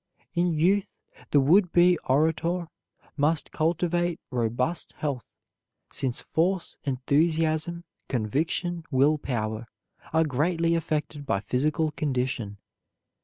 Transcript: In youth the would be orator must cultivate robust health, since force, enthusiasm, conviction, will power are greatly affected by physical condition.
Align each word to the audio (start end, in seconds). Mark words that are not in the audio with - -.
In 0.33 0.55
youth 0.57 0.87
the 1.29 1.39
would 1.39 1.71
be 1.71 1.95
orator 2.05 2.67
must 3.17 3.51
cultivate 3.51 4.19
robust 4.31 4.93
health, 4.97 5.27
since 5.91 6.21
force, 6.21 6.75
enthusiasm, 6.85 7.83
conviction, 8.09 8.83
will 8.89 9.19
power 9.19 9.67
are 10.11 10.23
greatly 10.23 10.73
affected 10.73 11.27
by 11.27 11.39
physical 11.41 11.91
condition. 11.91 12.57